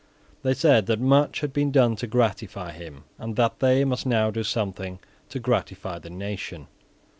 They 0.41 0.55
said 0.55 0.87
that 0.87 0.99
much 0.99 1.41
had 1.41 1.53
been 1.53 1.69
done 1.69 1.95
to 1.97 2.07
gratify 2.07 2.71
him, 2.71 3.03
and 3.19 3.35
that 3.35 3.59
they 3.59 3.85
must 3.85 4.07
now 4.07 4.31
do 4.31 4.41
something 4.43 4.97
to 5.29 5.37
gratify 5.37 5.99
the 5.99 6.09
nation. 6.09 6.65